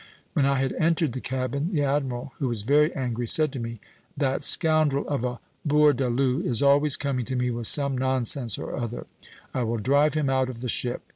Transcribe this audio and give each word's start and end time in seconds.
When 0.33 0.47
I 0.47 0.57
had 0.59 0.73
entered 0.79 1.13
the 1.13 1.21
cabin, 1.21 1.69
the 1.71 1.83
admiral, 1.83 2.31
who 2.39 2.47
was 2.47 2.63
very 2.63 2.91
angry, 2.95 3.27
said 3.27 3.51
to 3.51 3.59
me, 3.59 3.79
'That 4.17 4.43
scoundrel 4.43 5.07
of 5.07 5.23
a 5.23 5.39
Bourdaloue 5.63 6.43
is 6.43 6.63
always 6.63 6.97
coming 6.97 7.25
to 7.25 7.35
me 7.35 7.51
with 7.51 7.67
some 7.67 7.95
nonsense 7.95 8.57
or 8.57 8.75
other; 8.75 9.05
I 9.53 9.61
will 9.61 9.77
drive 9.77 10.15
him 10.15 10.27
out 10.27 10.49
of 10.49 10.61
the 10.61 10.69
ship. 10.69 11.03